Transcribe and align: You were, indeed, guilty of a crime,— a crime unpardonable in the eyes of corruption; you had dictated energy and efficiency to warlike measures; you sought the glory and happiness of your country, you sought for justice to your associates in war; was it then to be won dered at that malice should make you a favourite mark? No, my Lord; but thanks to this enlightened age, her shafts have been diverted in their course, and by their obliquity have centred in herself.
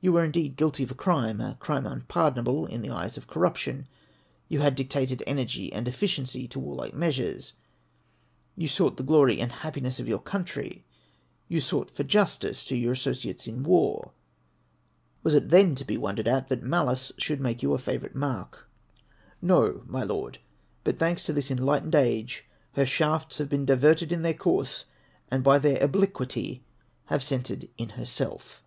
You 0.00 0.12
were, 0.14 0.24
indeed, 0.24 0.56
guilty 0.56 0.82
of 0.82 0.90
a 0.90 0.96
crime,— 0.96 1.40
a 1.40 1.56
crime 1.60 1.86
unpardonable 1.86 2.66
in 2.66 2.82
the 2.82 2.90
eyes 2.90 3.16
of 3.16 3.28
corruption; 3.28 3.86
you 4.48 4.58
had 4.62 4.74
dictated 4.74 5.22
energy 5.28 5.72
and 5.72 5.86
efficiency 5.86 6.48
to 6.48 6.58
warlike 6.58 6.92
measures; 6.92 7.52
you 8.56 8.66
sought 8.66 8.96
the 8.96 9.04
glory 9.04 9.40
and 9.40 9.52
happiness 9.52 10.00
of 10.00 10.08
your 10.08 10.18
country, 10.18 10.82
you 11.46 11.60
sought 11.60 11.88
for 11.88 12.02
justice 12.02 12.64
to 12.64 12.74
your 12.74 12.90
associates 12.94 13.46
in 13.46 13.62
war; 13.62 14.10
was 15.22 15.34
it 15.34 15.50
then 15.50 15.76
to 15.76 15.84
be 15.84 15.96
won 15.96 16.16
dered 16.16 16.26
at 16.26 16.48
that 16.48 16.64
malice 16.64 17.12
should 17.16 17.40
make 17.40 17.62
you 17.62 17.72
a 17.72 17.78
favourite 17.78 18.16
mark? 18.16 18.68
No, 19.40 19.82
my 19.86 20.02
Lord; 20.02 20.38
but 20.82 20.98
thanks 20.98 21.22
to 21.22 21.32
this 21.32 21.48
enlightened 21.48 21.94
age, 21.94 22.44
her 22.72 22.84
shafts 22.84 23.38
have 23.38 23.48
been 23.48 23.66
diverted 23.66 24.10
in 24.10 24.22
their 24.22 24.34
course, 24.34 24.86
and 25.30 25.44
by 25.44 25.60
their 25.60 25.80
obliquity 25.80 26.64
have 27.04 27.22
centred 27.22 27.68
in 27.78 27.90
herself. 27.90 28.64